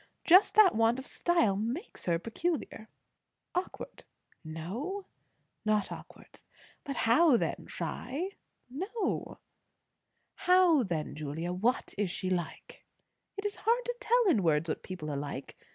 [0.25, 2.87] Just that want of style makes her peculiar."
[3.53, 4.03] "Awkward?"
[4.43, 5.05] "No."
[5.63, 6.39] "Not awkward.
[6.87, 7.67] How then?
[7.69, 8.29] Shy?"
[8.67, 9.37] "No."
[10.33, 11.53] "How then, Julia?
[11.53, 12.83] What is she like?"
[13.37, 15.55] "It is hard to tell in words what people are like.